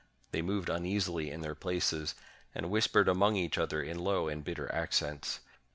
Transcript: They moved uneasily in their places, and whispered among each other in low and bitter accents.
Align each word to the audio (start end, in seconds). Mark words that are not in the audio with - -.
They 0.31 0.41
moved 0.41 0.67
uneasily 0.69 1.29
in 1.29 1.41
their 1.41 1.53
places, 1.53 2.15
and 2.55 2.71
whispered 2.71 3.07
among 3.07 3.35
each 3.35 3.59
other 3.59 3.83
in 3.83 3.99
low 3.99 4.29
and 4.29 4.43
bitter 4.43 4.73
accents. 4.73 5.41